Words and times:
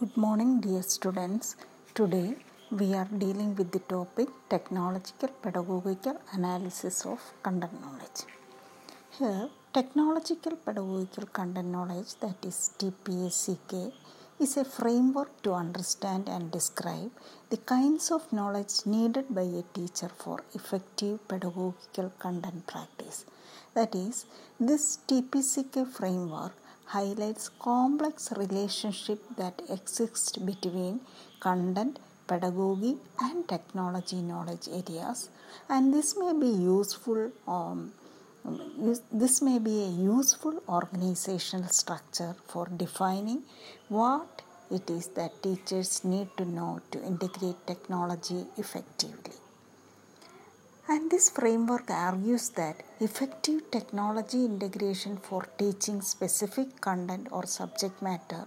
Good 0.00 0.14
morning, 0.22 0.60
dear 0.60 0.82
students. 0.82 1.56
Today 1.94 2.34
we 2.70 2.92
are 2.92 3.08
dealing 3.20 3.54
with 3.58 3.70
the 3.72 3.78
topic 3.92 4.28
Technological 4.50 5.30
Pedagogical 5.44 6.16
Analysis 6.34 7.06
of 7.06 7.18
Content 7.42 7.80
Knowledge. 7.80 8.20
Here, 9.18 9.48
Technological 9.72 10.56
Pedagogical 10.56 11.28
Content 11.38 11.68
Knowledge, 11.68 12.10
that 12.16 12.44
is 12.44 12.72
TPSCK, 12.78 13.90
is 14.38 14.58
a 14.58 14.66
framework 14.66 15.30
to 15.44 15.54
understand 15.54 16.28
and 16.28 16.50
describe 16.50 17.10
the 17.48 17.56
kinds 17.56 18.10
of 18.10 18.30
knowledge 18.34 18.74
needed 18.84 19.34
by 19.34 19.46
a 19.60 19.64
teacher 19.72 20.10
for 20.10 20.44
effective 20.52 21.26
pedagogical 21.26 22.12
content 22.18 22.66
practice. 22.66 23.24
That 23.72 23.94
is, 23.94 24.26
this 24.60 24.98
TPCK 25.08 25.90
framework 25.90 26.52
highlights 26.86 27.48
complex 27.48 28.32
relationship 28.36 29.20
that 29.36 29.60
exists 29.68 30.36
between 30.36 31.00
content 31.40 31.98
pedagogy 32.26 32.96
and 33.20 33.48
technology 33.48 34.16
knowledge 34.16 34.68
areas. 34.68 35.28
And 35.68 35.92
this 35.94 36.16
may 36.16 36.32
be 36.32 36.48
useful 36.48 37.30
um, 37.46 37.92
this 39.12 39.42
may 39.42 39.58
be 39.58 39.82
a 39.82 39.88
useful 39.88 40.62
organizational 40.68 41.68
structure 41.68 42.36
for 42.46 42.68
defining 42.76 43.42
what 43.88 44.42
it 44.70 44.88
is 44.88 45.08
that 45.18 45.42
teachers 45.42 46.04
need 46.04 46.28
to 46.36 46.44
know 46.44 46.80
to 46.92 47.02
integrate 47.04 47.66
technology 47.66 48.44
effectively 48.56 49.34
and 50.88 51.10
this 51.10 51.26
framework 51.30 51.90
argues 51.90 52.44
that 52.50 52.76
effective 53.00 53.60
technology 53.70 54.44
integration 54.44 55.16
for 55.16 55.40
teaching 55.58 56.00
specific 56.00 56.68
content 56.80 57.26
or 57.30 57.44
subject 57.46 58.00
matter 58.00 58.42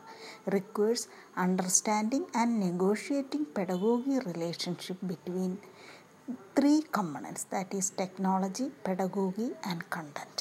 requires 0.47 1.07
understanding 1.37 2.25
and 2.33 2.59
negotiating 2.59 3.43
pedagogy 3.57 4.19
relationship 4.31 4.97
between 5.05 5.51
three 6.55 6.81
components 6.91 7.43
that 7.45 7.73
is 7.73 7.89
technology, 7.91 8.69
pedagogy 8.85 9.49
and 9.71 9.81
content. 9.89 10.37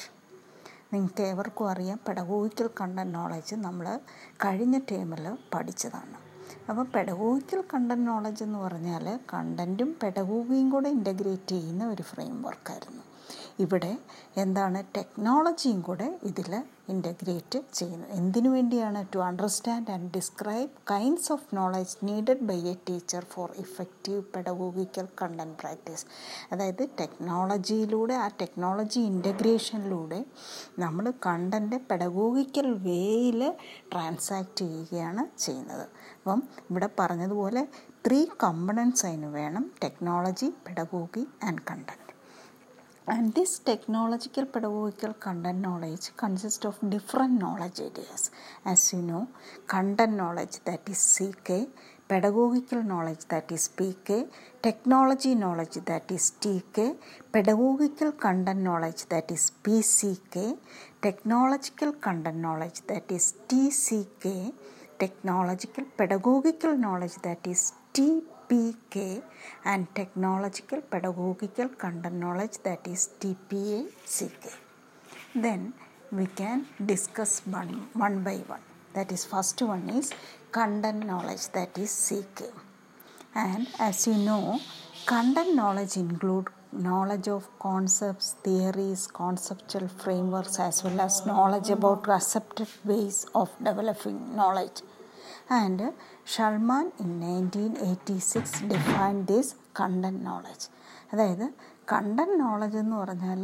നിങ്ങൾക്ക് 0.93 1.23
ഏവർക്കും 1.31 1.65
അറിയാം 1.71 1.97
pedagogical 2.05 2.67
content 2.79 3.13
knowledge 3.17 3.55
നമ്മൾ 3.65 3.87
കഴിഞ്ഞ 4.43 4.75
ടേമിൽ 4.91 5.25
പഠിച്ചതാണ് 5.53 6.17
അപ്പോൾ 6.69 6.85
pedagogical 6.93 7.61
content 7.73 8.07
knowledge 8.07 8.43
എന്ന് 8.43 8.59
പറഞ്ഞാൽ 8.59 9.05
കണ്ടന്റും 9.33 9.95
പെഡഗോഗിയും 10.03 10.69
കൂടെ 10.69 10.89
ഇന്റഗ്രേറ്റ് 10.89 11.55
ചെയ്യുന്ന 11.55 11.85
ഒരു 11.85 12.03
ഫ്രെയിം 12.03 12.41
വർക്കായിരുന്നു 12.41 13.03
ഇവിടെ 13.63 13.93
എന്താണ് 14.43 14.79
ടെക്നോളജിയും 14.97 15.79
കൂടെ 15.81 16.07
ഇതിൽ 16.29 16.51
ഇന്റഗ്രേറ്റ് 16.93 17.59
ചെയ്യുന്നത് 17.77 18.11
എന്തിനു 18.19 18.49
വേണ്ടിയാണ് 18.49 18.99
to 19.13 19.19
understand 19.19 19.91
and 19.95 20.09
describe 20.15 20.71
kinds 20.91 21.29
of 21.35 21.55
knowledge 21.55 21.97
needed 22.07 22.45
by 22.49 22.57
a 22.71 22.75
teacher 22.87 23.23
for 23.33 23.49
effective 23.63 24.21
pedagogical 24.35 25.07
content 25.21 25.57
practice 25.61 26.05
അതായത് 26.51 26.83
ടെക്നോളജിയിലൂടെ 27.01 28.15
ആ 28.23 28.27
ടെക്നോളജി 28.41 29.01
ഇന്റഗ്രേഷനിലൂടെ 29.11 30.19
നമ്മൾ 30.85 31.07
കണ്ടന്റ് 31.27 31.79
പെഡഗോഗിക്കൽ 31.91 32.69
വേയിൽ 32.87 33.41
ട്രാൻസാക്റ്റ് 33.93 34.57
ചെയ്യുകയാണ് 34.63 35.25
ചെയ്യുന്നത്. 35.45 35.85
അപ്പം 36.17 36.41
ഇവിടെ 36.71 36.89
പറഞ്ഞതുപോലെ 36.99 37.63
ത്രീ 38.07 38.19
കമ്പണൻസ് 38.43 39.05
അതിന് 39.05 39.29
വേണം 39.39 39.63
technology 39.83 40.49
pedagogy 40.67 41.25
and 41.47 41.63
content 41.69 42.08
and 43.13 43.33
this 43.33 43.51
technological 43.69 44.45
pedagogical 44.45 45.13
content 45.25 45.59
knowledge 45.65 46.05
consists 46.15 46.65
of 46.69 46.77
different 46.93 47.39
knowledge 47.43 47.79
areas. 47.79 48.29
As 48.65 48.93
you 48.93 49.01
know 49.01 49.27
content 49.67 50.13
knowledge 50.21 50.57
that 50.65 50.87
is 50.93 51.01
ck 51.17 51.49
pedagogical 52.07 52.81
knowledge 52.91 53.23
that 53.31 53.51
is 53.55 53.63
pk 53.77 54.27
technology 54.67 55.33
knowledge 55.43 55.77
that 55.89 56.11
is 56.17 56.25
tk 56.43 56.95
pedagogical 57.33 58.11
content 58.25 58.61
knowledge 58.69 59.03
that 59.13 59.29
is 59.37 59.51
pck 59.63 60.57
technological 61.01 61.93
content 62.07 62.37
knowledge 62.37 62.81
that 62.91 63.11
is 63.17 63.33
tck 63.49 64.53
technological 65.03 65.85
pedagogical 65.97 66.75
knowledge 66.85 67.17
that 67.27 67.45
is 67.53 67.73
tpk 67.93 68.38
and 68.51 69.87
technological 69.95 70.81
pedagogical 70.81 71.69
content 71.69 72.15
knowledge 72.15 72.57
that 72.63 72.87
is 72.87 73.09
tpack 73.19 74.57
then 75.35 75.73
we 76.11 76.25
can 76.25 76.65
discuss 76.83 77.41
one, 77.45 77.87
one 77.93 78.23
by 78.23 78.37
one. 78.47 78.61
That 78.93 79.11
is 79.11 79.25
first 79.25 79.61
one 79.61 79.89
is 79.89 80.11
content 80.51 81.05
knowledge 81.05 81.47
that 81.53 81.77
is 81.77 81.91
ck 82.09 82.41
and 83.35 83.67
as 83.79 84.07
you 84.07 84.15
know 84.15 84.59
content 85.05 85.53
knowledge 85.55 85.95
include 85.95 86.47
knowledge 86.71 87.27
of 87.27 87.47
concepts 87.59 88.33
theories 88.43 89.05
conceptual 89.05 89.87
frameworks 89.87 90.59
as 90.59 90.83
well 90.83 90.99
as 91.01 91.25
knowledge 91.27 91.69
about 91.69 92.09
accepted 92.09 92.67
ways 92.83 93.27
of 93.35 93.49
developing 93.63 94.35
knowledge 94.35 94.81
and 95.49 95.81
Shulman 96.33 96.91
in 96.99 97.19
nineteen 97.19 97.71
eighty 97.85 98.17
six 98.31 98.59
define 98.63 99.15
this 99.25 99.53
content 99.79 100.25
knowledge 100.25 100.67
അതായത് 101.11 101.45
content 101.91 102.39
knowledge 102.39 102.77
എന്ന് 102.77 102.95
പറഞ്ഞാൽ 102.95 103.43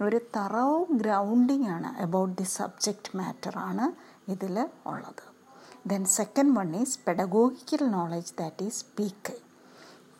ഒരു 0.00 0.20
തറവും 0.36 0.98
grounding 0.98 1.68
ആണ് 1.68 1.90
about 1.98 2.34
the 2.40 2.46
subject 2.54 3.16
matter 3.16 3.58
ആണ് 3.58 3.86
ഇതിൽ 4.28 4.56
ഉള്ളത്. 4.86 5.22
Then 5.86 6.04
second 6.16 6.58
one 6.58 6.76
is 6.76 6.98
pedagogical 7.06 7.84
knowledge 7.90 8.32
that 8.38 8.64
is 8.64 8.84
PK 8.98 9.36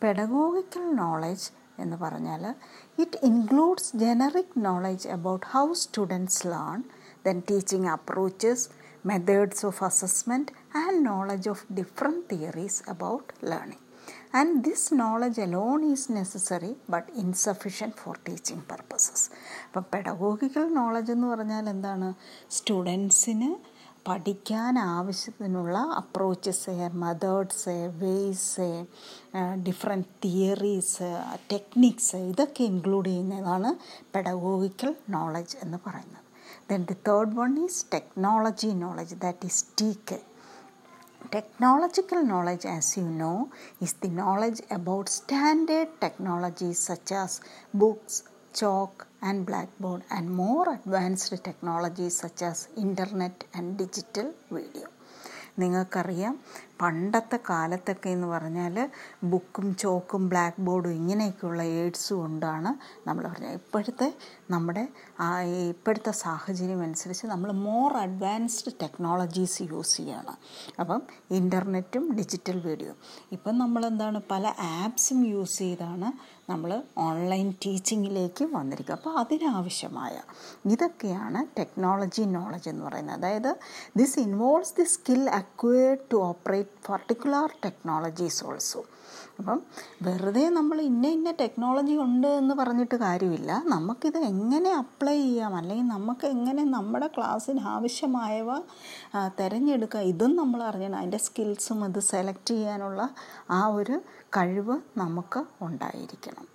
pedagogical 0.03 0.87
knowledge 0.94 1.49
എന്ന് 1.78 1.97
പറഞ്ഞാൽ 1.97 2.43
it 2.99 3.21
includes 3.23 3.97
generic 3.97 4.56
knowledge 4.65 5.09
about 5.09 5.47
how 5.47 5.73
students 5.83 6.47
learn 6.47 6.81
then 7.27 7.39
teaching 7.50 7.89
approaches 7.89 8.67
methods 9.06 9.67
of 9.67 9.81
assessment 9.84 10.47
and 10.75 11.03
knowledge 11.03 11.47
of 11.47 11.61
different 11.75 12.21
theories 12.29 12.77
about 12.87 13.33
learning. 13.43 13.83
And 14.33 14.65
this 14.65 14.83
knowledge 14.93 15.39
alone 15.39 15.85
is 15.93 16.03
necessary 16.11 16.73
but 16.89 17.05
insufficient 17.17 17.95
for 18.03 18.15
teaching 18.29 18.62
purposes. 18.73 19.21
അപ്പം 19.67 19.85
pedagogical 19.93 20.65
knowledge 20.79 21.12
എന്ന് 21.17 21.29
പറഞ്ഞാൽ 21.33 21.65
എന്താണ് 21.75 22.09
സ്റ്റുഡൻസിന് 22.57 23.51
പഠിക്കാൻ 24.09 24.75
ആവശ്യത്തിനുള്ള 24.97 25.77
approaches 26.01 26.75
methods 27.05 27.77
ways 28.03 28.69
different 29.69 30.11
theories 30.25 31.09
techniques 31.53 32.21
ഇതൊക്കെ 32.33 32.65
include 32.73 33.09
ചെയ്യുന്നതാണ് 33.12 33.73
pedagogical 34.17 34.93
knowledge 35.17 35.56
എന്ന് 35.67 35.81
പറയുന്നത് 35.89 36.21
then 36.69 36.83
the 36.91 36.97
third 37.06 37.31
one 37.45 37.55
is 37.65 37.75
technology 37.95 38.69
knowledge 38.83 39.12
that 39.25 39.41
is 39.49 39.56
tk 39.79 40.19
technological 41.34 42.22
knowledge 42.24 42.66
as 42.66 42.98
you 42.98 43.08
know 43.22 43.50
is 43.82 43.94
the 44.04 44.12
knowledge 44.22 44.62
about 44.72 45.10
standard 45.10 45.90
technologies 46.02 46.80
such 46.80 47.12
as 47.24 47.42
books 47.74 48.24
chalk 48.54 49.08
and 49.22 49.46
blackboard 49.46 50.02
and 50.10 50.30
more 50.44 50.66
advanced 50.74 51.36
technologies 51.44 52.18
such 52.18 52.42
as 52.42 52.68
internet 52.86 53.44
and 53.54 53.78
digital 53.84 54.30
video 54.58 54.88
നിങ്ങൾക്കറിയാം 55.62 56.34
പണ്ടത്തെ 56.81 57.39
കാലത്തൊക്കെ 57.51 58.09
എന്ന് 58.11 58.27
പറഞ്ഞാൽ 58.27 58.91
ബുക്കും 59.25 59.77
ചോക്കും 59.77 60.29
black 60.29 60.61
ബോർഡും 60.61 60.91
ഇങ്ങനെയൊക്കെയുള്ള 60.91 61.62
AIDS 61.62 62.15
കൊണ്ടാണ് 62.15 62.71
നമ്മൾ 63.09 63.29
പറഞ്ഞത്. 63.29 63.53
ഇപ്പോഴത്തെ 63.53 64.15
നമ്മുടെ 64.51 64.89
ഇപ്പോഴത്തെ 65.69 66.11
സാഹചര്യം 66.11 66.83
അനുസരിച്ച് 66.83 67.27
നമ്മൾ 67.27 67.53
മോർ 67.53 67.93
അഡ്വാൻസ്ഡ് 67.93 68.73
ടെക്നോളജീസ് 68.83 69.62
യൂസ് 69.62 69.97
ചെയ്യുകയാണ് 69.97 70.35
അപ്പം 70.81 71.03
ഇന്റർനെറ്റും 71.31 72.12
ഡിജിറ്റൽ 72.17 72.61
വീഡിയോ 72.61 72.94
ഇപ്പം 73.32 73.59
നമ്മളെന്താണ് 73.59 74.21
പല 74.31 74.55
ആപ്സും 74.59 75.26
യൂസ് 75.26 75.59
ചെയ്താണ് 75.59 76.35
നമ്മൾ 76.50 76.82
ഓൺലൈൻ 76.99 77.50
ടീച്ചിങ്ങിലേക്ക് 77.67 78.44
വന്നിരിക്കുക. 78.44 78.94
അപ്പോൾ 78.94 79.19
അതിനാവശ്യമായ 79.19 80.21
ഇതൊക്കെയാണ് 80.65 81.47
ടെക്നോളജി 81.59 82.23
നോളജ് 82.23 82.69
എന്ന് 82.69 82.85
പറയുന്നത്. 82.85 83.17
അതായത് 83.17 83.56
this 83.97 84.19
involves 84.19 84.75
the 84.76 84.85
skill 84.85 85.31
acquired 85.31 85.99
to 86.12 86.17
operate 86.17 86.63
particular 86.88 87.50
technologies 87.64 88.44
also 88.46 88.84
അപ്പം 89.38 89.62
വെറുതെ 90.02 90.49
നമ്മൾ 90.49 90.81
ഇന്ന 90.81 91.06
ഇന്ന 91.06 91.31
ടെക്നോളജി 91.31 91.94
ഉണ്ട് 91.96 92.26
എന്ന് 92.26 92.55
പറഞ്ഞിട്ട് 92.55 92.94
കാര്യമില്ല. 92.94 93.62
നമുക്കിത് 93.66 94.19
എങ്ങനെ 94.19 94.72
അപ്ലൈ 94.75 95.16
ചെയ്യാം? 95.22 95.55
അല്ലെങ്കിൽ 95.55 95.87
നമുക്ക് 95.87 96.26
എങ്ങനെ 96.26 96.64
നമ്മുടെ 96.64 97.06
ക്ലാസ്സിന് 97.06 97.61
ആവശ്യമായവ 97.61 98.58
തിരഞ്ഞെടുക്കുക? 99.40 100.00
ഇതും 100.00 100.37
നമ്മൾ 100.37 100.62
അറിയണം 100.62 100.99
അതിന്റെ 100.99 101.19
സ്കിൽസും 101.19 101.84
അത് 101.84 102.00
സെലക്ട് 102.00 102.46
ചെയ്യാനുള്ള 102.46 103.11
ആ 103.50 103.66
ഒരു 103.66 104.00
കഴിവ് 104.37 104.76
നമുക്ക് 104.99 105.44
ഉണ്ടായിരിക്കണം. 105.62 106.54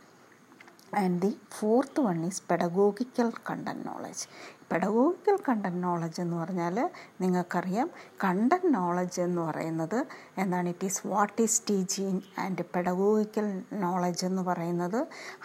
And 0.93 1.21
the 1.21 1.37
fourth 1.51 2.01
one 2.01 2.25
is 2.25 2.41
pedagogical 2.49 3.31
content 3.49 3.85
knowledge 3.85 4.25
pedagogical 4.69 5.37
content 5.47 5.83
knowledge 5.83 6.21
എന്ന് 6.21 6.37
പറഞ്ഞാൽ 6.37 6.75
നിങ്ങൾക്കറിയാം 7.21 7.87
കണ്ടന്റ് 8.23 8.73
നോളജ് 8.73 9.21
എന്ന് 9.21 9.41
പറയുന്നത് 9.41 9.97
എന്താണ് 10.37 10.69
it 10.69 10.85
is 10.85 11.07
what 11.07 11.41
is 11.41 11.61
teaching 11.69 12.21
and 12.39 12.65
pedagogical 12.75 13.47
knowledge 13.71 14.25
എന്ന് 14.25 14.43
പറയുന്നത് 14.43 14.99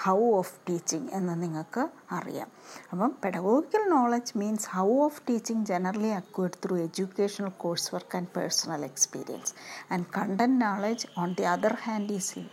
ഹൗ 0.05 0.35
ഓഫ് 0.35 0.55
ടീച്ചിങ് 0.69 1.08
എന്ന് 1.12 1.43
നിങ്ങൾക്ക് 1.43 1.85
അറിയാം. 2.11 2.49
അപ്പം 2.93 3.11
pedagogical 3.25 3.88
knowledge 3.88 4.38
means 4.38 4.69
how 4.76 5.00
of 5.00 5.23
teaching 5.29 5.64
generally 5.64 6.08
acquired 6.11 6.61
through 6.64 6.76
educational 6.76 7.49
course 7.56 7.94
work 7.94 8.17
and 8.17 8.29
personal 8.29 8.85
experience 8.85 9.55
and 9.90 10.06
content 10.19 10.61
knowledge 10.64 11.08
on 11.19 11.32
the 11.32 11.43
other 11.44 11.76
hand 11.82 12.12
is 12.12 12.44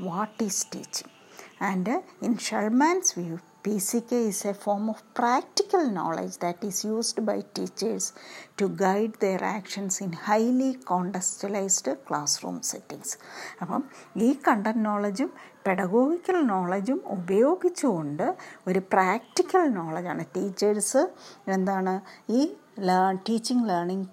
what 0.00 0.42
is 0.42 0.66
teaching 0.74 1.19
and 1.60 1.94
in 2.26 2.34
Sherman's 2.38 3.10
view, 3.12 3.36
PCK 3.64 4.12
is 4.28 4.38
a 4.44 4.54
form 4.54 4.84
of 4.88 4.98
practical 5.14 5.82
knowledge 5.90 6.36
that 6.38 6.60
is 6.64 6.78
used 6.84 7.18
by 7.26 7.36
teachers 7.56 8.04
to 8.58 8.68
guide 8.82 9.14
their 9.20 9.42
actions 9.56 10.00
in 10.00 10.12
highly 10.28 10.70
contextualized 10.92 11.88
classroom 12.08 12.58
settings. 12.70 13.10
അപ്പം 13.62 13.82
ഈ 14.16 14.30
content 14.46 14.84
നോളജും 14.84 15.30
pedagogical 15.66 16.38
നോളജും 16.46 17.00
ഉപയോഗിച്ചുകൊണ്ട് 17.16 18.26
ഒരു 18.68 18.82
practical 18.94 19.64
നോളജാണ് 19.78 20.24
teachers 20.36 21.02
എന്താണ് 21.54 21.94
ഈ 22.30 22.40
teaching 23.28 23.66
learning 23.68 24.08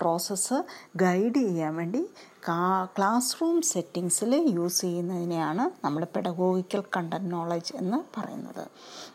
process 0.00 0.58
guide 0.96 1.38
ചെയ്യാൻ 1.46 1.72
വേണ്ടി 1.76 2.02
class 2.44 3.40
room 3.40 3.62
സെറ്റിങ്സിൽ 3.62 4.34
use 4.54 4.80
ചെയ്യുന്നതിനെയാണ് 4.80 5.70
നമ്മൾ 5.84 6.04
പെഡഗോഗിക്കൽ 6.04 6.84
കണ്ടന്റ് 6.96 7.32
നോളജ് 7.32 7.76
എന്ന് 7.76 7.98
പറയുന്നത്. 8.16 8.64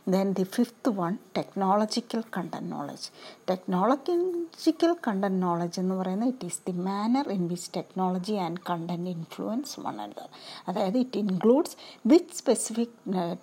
Then 0.07 0.33
the 0.33 0.43
fifth 0.43 0.89
one 0.89 1.17
technological 1.37 2.23
content 2.37 2.71
knowledge 2.71 3.07
technological 3.49 4.95
content 5.07 5.41
knowledge 5.41 5.79
എന്ന് 5.79 5.95
പറയുന്നത് 5.95 6.29
it 6.29 6.45
is 6.45 6.61
the 6.67 6.71
manner 6.71 7.31
in 7.31 7.47
which 7.47 7.71
technology 7.75 8.33
and 8.33 8.61
content 8.69 9.09
influence 9.09 9.79
one 9.79 10.01
another 10.01 10.27
അതായത് 10.67 10.97
it 10.97 11.19
includes 11.19 11.77
which 12.07 12.35
specific 12.37 12.97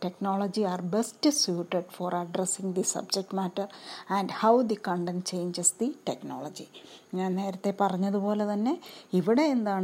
technology 0.04 0.60
are 0.62 0.80
best 0.80 1.30
suited 1.30 1.84
for 1.92 2.14
addressing 2.14 2.74
the 2.74 2.82
subject 2.82 3.36
matter 3.36 3.68
and 4.10 4.32
how 4.32 4.62
the 4.62 4.78
content 4.88 5.26
changes 5.26 5.74
the 5.80 5.96
technology 6.08 6.68
ഞാൻ 7.14 7.34
നേരത്തെ 7.36 7.74
പറഞ്ഞതുപോലെ 7.80 8.44
തന്നെ 8.52 8.72
ഇവിടെ 9.12 9.42
എന്താണ് 9.42 9.74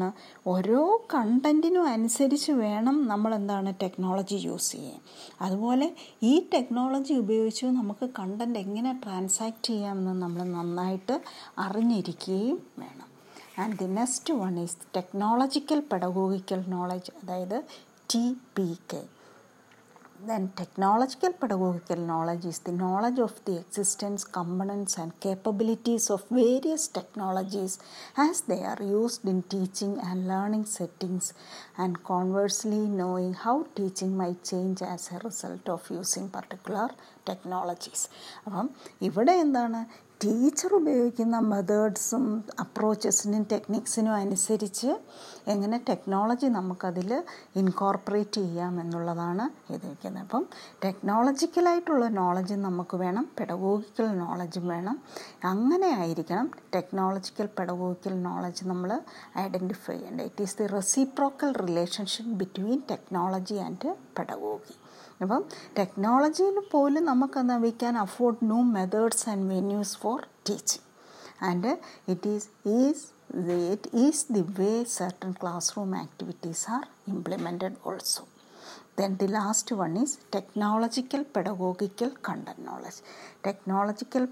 ഓരോ 0.46 1.06
കണ്ടന്റിനും 1.14 1.86
അനുസരിച്ച് 1.86 2.52
വേണം 2.52 3.08
നമ്മൾ 3.08 3.34
എന്താണ് 3.34 3.74
ടെക്നോളജി 3.82 4.34
യൂസ് 4.34 4.72
ചെയ്യാൻ. 4.72 5.00
അതുപോലെ 5.40 5.94
ഈ 6.22 6.48
ടെക്നോളജി 6.54 7.14
ഉപയോഗിച്ച് 7.14 7.66
നമുക്ക് 7.66 8.10
കണ്ടന്റ് 8.18 8.58
എങ്ങനെ 8.58 9.00
ട്രാൻസാക്ട് 9.04 9.66
ചെയ്യാമെന്ന് 9.66 10.22
നമ്മൾ 10.22 10.42
നന്നായിട്ട് 10.42 11.22
അറിഞ്ഞിരിക്കുകയും 11.58 12.62
വേണം. 12.78 13.08
And 13.58 13.78
the 13.78 13.84
next 13.84 14.34
one 14.34 14.60
is 14.60 14.76
technological 14.96 15.82
pedagogical 15.92 16.64
knowledge 16.68 17.10
അതായത് 17.22 17.64
T 18.14 18.36
P 18.56 18.76
K 18.92 19.02
then 20.26 20.52
technological 20.56 21.32
pedagogical 21.32 21.96
knowledge 21.96 22.44
is 22.44 22.58
the 22.60 22.72
knowledge 22.72 23.18
of 23.18 23.32
the 23.44 23.56
existence 23.58 24.22
components 24.24 24.96
and 24.96 25.18
capabilities 25.20 26.10
of 26.10 26.22
various 26.30 26.86
technologies 26.88 27.78
as 28.16 28.42
they 28.42 28.60
are 28.72 28.82
used 28.82 29.24
in 29.24 29.42
teaching 29.54 29.98
and 30.08 30.28
learning 30.28 30.64
settings 30.64 31.34
and 31.76 32.02
conversely 32.04 32.82
knowing 33.00 33.34
how 33.34 33.56
teaching 33.74 34.16
might 34.16 34.42
change 34.44 34.80
as 34.82 35.10
a 35.12 35.18
result 35.26 35.68
of 35.68 35.90
using 36.00 36.28
particular 36.38 36.88
technologies 37.30 38.02
അപ്പം 38.46 38.68
ഇവിടെ 39.08 39.34
എന്താണ് 39.44 39.80
teacher 40.22 40.74
ഉപയോഗിക്കുന്ന 40.74 41.36
മെത്തേഡ്സും 41.38 42.24
അപ്രോച്ചസിനും 42.60 43.46
ടെക്നിക്സിനും 43.52 44.14
അനുസരിച്ച് 44.14 44.90
എങ്ങനെ 45.48 45.78
technology 45.88 46.46
നമുക്കതിൽ 46.46 47.10
incorporate 47.56 48.40
ചെയ്യാം 48.40 48.80
എന്നുള്ളതാണ് 48.80 49.44
എഴുതിയിരിക്കുന്നത് 49.72 50.22
അപ്പം 50.22 50.44
ടെക്നോളജിക്കലായിട്ടുള്ള 50.84 52.08
നോളജ് 52.08 52.54
നമുക്ക് 52.54 52.96
വേണം 52.96 53.26
പെഡഗോഗിക്കൽ 53.38 54.18
നോളജും 54.18 54.68
വേണം. 54.68 54.98
അങ്ങനെ 55.44 55.90
ആയിരിക്കണം 56.00 56.50
ടെക്നോളജിക്കൽ 56.74 57.48
പെഡഗോഗിക്കൽ 57.58 58.22
നോളജ് 58.22 58.68
നമ്മൾ 58.68 58.92
ഐഡന്റിഫൈ 59.38 59.96
ചെയ്യേണ്ടത്. 59.96 60.26
It 60.26 60.42
is 60.42 60.58
the 60.58 60.66
reciprocal 60.66 61.52
relationship 61.64 62.32
between 62.42 62.80
technology 62.90 63.54
and 63.54 63.96
pedagogy 64.18 64.76
അപ്പം 65.20 65.42
ടെക്നോളജിയിൽ 65.78 66.58
പോലും 66.70 67.04
നമുക്കെന്താ 67.04 67.56
we 67.56 67.72
can 67.82 67.96
afford 67.98 68.48
new 68.52 68.60
methods 68.76 69.28
and 69.28 69.46
venues 69.54 69.96
for 69.96 70.18
teaching 70.50 70.86
and 71.50 71.72
it 72.08 72.30
is 72.34 72.48
is 72.80 73.04
it 73.34 73.86
is 73.94 74.24
the 74.24 74.42
way 74.58 74.84
certain 74.84 75.32
classroom 75.32 75.94
activities 75.94 76.66
are 76.68 76.84
implemented 77.08 77.76
also. 77.84 78.31
Then 78.98 79.16
the 79.16 79.26
last 79.28 79.72
one 79.72 79.96
is 79.96 80.18
technological 80.30 81.24
pedagogical 81.26 82.10
content 82.22 82.60
knowledge. 82.60 82.98
Technological 83.46 84.24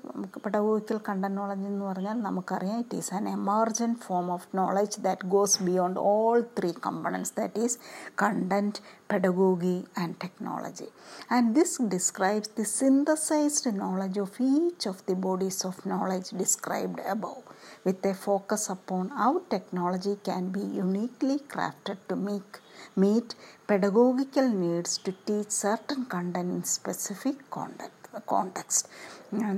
pedagogical 0.43 0.99
content 1.07 1.37
knowledge 1.39 1.65
എന്ന് 1.71 1.85
പറഞ്ഞാൽ 1.87 2.19
നമുക്കറിയാം 2.27 2.77
it 2.83 2.99
is 3.01 3.11
an 3.17 3.25
emergent 3.31 3.99
form 4.05 4.27
of 4.35 4.47
knowledge 4.59 5.01
that 5.07 5.29
goes 5.33 5.59
beyond 5.69 5.99
all 6.11 6.39
three 6.59 6.71
components 6.87 7.35
that 7.39 7.65
is 7.67 7.79
content 8.23 8.83
pedagogy 9.13 9.77
and 10.03 10.17
technology 10.25 10.89
and 11.37 11.51
this 11.59 11.77
describes 11.97 12.53
the 12.61 12.67
synthesised 12.77 13.73
knowledge 13.83 14.21
of 14.27 14.43
each 14.53 14.89
of 14.93 15.05
the 15.11 15.17
bodies 15.29 15.63
of 15.71 15.83
knowledge 15.95 16.37
described 16.43 17.07
above 17.15 17.43
with 17.85 18.05
a 18.05 18.15
focus 18.17 18.63
upon 18.69 19.09
how 19.11 19.31
technology 19.49 20.15
can 20.23 20.51
be 20.51 20.65
uniquely 20.79 21.39
crafted 21.53 21.99
to 22.09 22.17
make, 22.19 22.53
meet 22.97 23.35
pedagogical 23.69 24.49
needs 24.49 24.99
to 24.99 25.13
teach 25.27 25.51
certain 25.51 26.05
content 26.07 26.53
in 26.53 26.63
specific 26.63 27.51
context. 27.51 28.01
Context 28.27 28.89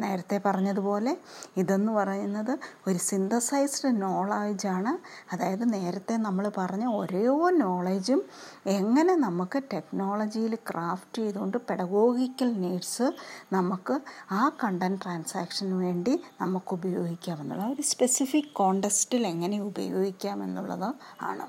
നേരത്തെ 0.00 0.36
പറഞ്ഞതുപോലെ 0.38 1.12
ഇതെന്ന് 1.56 1.92
പറയുന്നത് 1.92 2.58
ഒരു 2.86 2.98
synthesised 2.98 3.90
നോളജാണ് 4.02 4.92
അതായത് 5.32 5.72
നേരത്തെ 5.72 6.16
നമ്മൾ 6.16 6.52
പറഞ്ഞ 6.58 6.84
ഓരോ 6.92 7.50
നോളജും 7.58 8.20
എങ്ങനെ 8.66 9.14
നമുക്ക് 9.16 9.58
ടെക്നോളജിയിൽ 9.74 10.54
ക്രാഫ്റ്റ് 10.70 11.22
ചെയ്തുകൊണ്ട് 11.22 11.58
പെഡഗോഗിക്കൽ 11.70 12.52
നീഡ്സ് 12.60 13.08
നമുക്ക് 13.52 13.96
ആ 14.32 14.42
കണ്ടന്റ് 14.64 15.02
ട്രാൻസാക്ഷന് 15.02 15.74
വേണ്ടി 15.74 16.22
നമുക്ക് 16.40 16.74
ഉപയോഗിക്കാമെന്നുള്ള 16.74 17.66
ഒരു 17.66 17.82
സ്പെസിഫിക് 17.82 18.52
കോണ്ടെക്സ്റ്റിൽ 18.54 19.26
എങ്ങനെ 19.26 19.60
ഉപയോഗിക്കാമെന്നുള്ളത് 19.62 20.90
ആണ് 21.22 21.46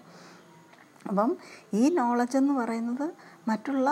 അപ്പം 1.08 1.32
ഈ 1.74 1.90
നോളജ് 1.90 2.38
എന്ന് 2.38 2.54
പറയുന്നത് 2.54 3.08
മറ്റുള്ള 3.48 3.88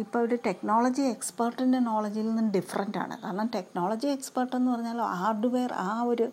ഇപ്പോൾ 0.00 0.20
ഒരു 0.26 0.36
ടെക്നോളജി 0.46 1.02
എക്സ്പേർട്ടിന്റെ 1.12 1.78
നോളജിൽ 1.86 2.26
നിന്ന് 2.28 2.52
ഡിഫറെന്റ് 2.56 2.98
ആണ്. 3.02 3.14
കാരണം 3.22 3.46
ടെക്നോളജി 3.56 4.08
എക്സ്പേർട്ട് 4.16 4.52
എന്ന് 4.58 4.70
പറഞ്ഞാൽ 4.72 4.98
ഹാർഡ്വെയർ 5.20 5.72
ആ 5.86 5.92
ഒരു 6.10 6.26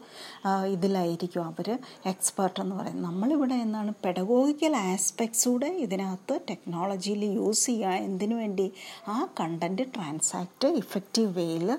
ഇതിലായിരിക്കും 0.76 1.44
അവർ 1.52 1.68
എക്സ്പേർട്ട് 2.12 2.60
എന്ന് 2.64 2.76
പറയുന്നത്. 2.80 3.06
നമ്മളിവിടെ 3.10 3.58
എന്താണ് 3.66 3.94
പെഡഗോഗിക്കൽ 4.06 4.76
ആസ്പെക്ട്സൂടെ 4.82 5.70
ഇതിനകത്ത് 5.86 6.36
ടെക്നോളജിയിൽ 6.52 7.24
യൂസ് 7.40 7.66
ചെയ്യുക 7.70 7.96
എന്തിനു 8.10 8.38
വേണ്ടി? 8.42 8.68
ആ 9.16 9.18
കണ്ടന്റ് 9.42 9.86
ട്രാൻസാക്റ്റ് 9.96 10.70
ഇഫക്റ്റീവ് 10.84 11.32
വേയിൽ 11.40 11.72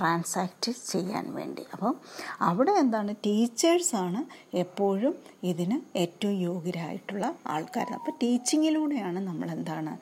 ട്രാൻസാക്റ്റ് 0.00 0.72
ചെയ്യാൻ 0.92 1.26
വേണ്ടി. 1.38 1.64
അപ്പം 1.74 1.94
അവിടെ 2.50 2.74
എന്താണ് 2.84 3.14
ടീച്ചേഴ്സാണ് 3.28 4.22
എപ്പോഴും 4.64 5.14
ഇതിന് 5.50 5.76
ഏറ്റവും 6.02 6.34
യോഗ്യരായിട്ടുള്ള 6.48 7.26
ആൾക്കാർ 7.52 7.88
അപ്പോൾ 7.96 8.12
ടീച്ചിങ്ങിലൂടെയാണ് 8.22 9.20
നമ്മൾ 9.28 9.48
എന്താണ് 9.56 9.92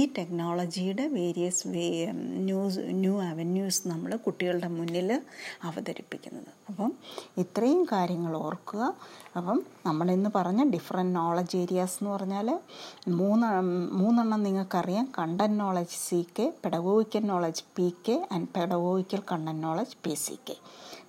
ഈ 0.00 0.04
ടെക്നോളജിയുടെ 0.18 1.06
വേരിയസ് 1.16 1.62
വേ 1.74 1.86
ന്യൂസ് 2.48 2.82
ന്യൂ 3.02 3.14
അവന്യൂസ് 3.22 3.88
നമ്മൾ 3.88 4.10
കുട്ടികളുടെ 4.26 4.68
മുന്നിൽ 4.78 5.08
അവതരിപ്പിക്കുന്നത്. 5.62 6.50
അപ്പം 6.68 6.92
ഇത്രയും 7.38 7.82
കാര്യങ്ങൾ 7.92 8.36
ഓർക്കുക. 8.36 8.82
അപ്പം 9.36 9.58
നമ്മളിന്ന് 9.86 10.30
പറഞ്ഞ 10.34 10.70
ഡിഫറെന്റ് 10.70 11.16
നോളജ് 11.16 11.56
ഏരിയാസ് 11.56 11.98
എന്ന് 12.00 12.12
പറഞ്ഞാൽ 12.14 12.48
മൂന്ന് 13.20 13.50
മൂന്നെണ്ണം 14.00 14.42
നിങ്ങൾക്കറിയാം. 14.48 15.06
Content 15.18 15.60
knowledge 15.60 15.98
C 16.08 16.20
K 16.38 16.46
pedagogical 16.64 17.24
knowledge 17.32 17.64
P 17.76 17.88
K 18.08 18.16
and 18.32 18.48
pedagogical 18.56 19.22
content 19.32 19.62
knowledge 19.66 19.96
P 20.04 20.14
C 20.26 20.36
K 20.48 20.56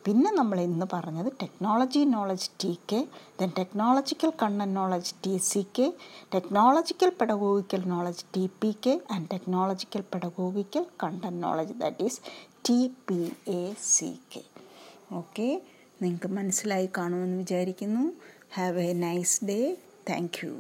പിന്നെ 0.06 0.32
നമ്മൾ 0.32 0.60
ഇന്ന് 0.60 0.86
പറഞ്ഞത് 0.86 1.32
technology 1.42 2.04
knowledge 2.04 2.50
T 2.64 2.80
K 2.88 3.00
then 3.40 3.50
technological 3.50 4.32
Kannan 4.42 4.74
knowledge 4.74 5.14
T 5.26 5.38
C 5.38 5.68
K 5.74 5.88
technological 6.34 7.10
pedagogical 7.20 7.84
knowledge 7.86 8.26
T 8.36 8.50
P 8.62 8.76
K 8.86 9.02
and 9.12 9.30
technological 9.30 10.04
pedagogical 10.14 10.86
content 11.04 11.40
knowledge 11.40 11.74
that 11.74 12.04
is 12.04 12.22
T 12.66 12.92
P 13.10 13.20
A 13.48 13.62
C 13.84 14.20
K 14.34 14.44
okay 15.14 15.48
നിങ്ങൾക്ക് 16.02 16.28
മനസ്സിലായി 16.28 16.90
കാണുമെന്ന് 16.98 17.38
വിചാരിക്കുന്നു. 17.38 18.04
Have 18.54 18.80
a 18.80 18.94
nice 18.94 19.46
day 19.46 19.60
thank 20.10 20.46
you 20.46 20.54